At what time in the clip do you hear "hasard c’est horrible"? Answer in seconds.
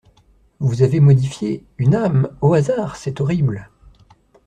2.55-3.69